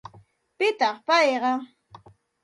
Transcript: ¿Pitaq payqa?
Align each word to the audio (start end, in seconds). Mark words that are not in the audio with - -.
¿Pitaq 0.57 0.95
payqa? 1.07 1.53